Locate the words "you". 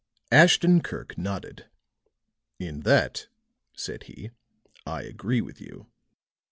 5.61-5.91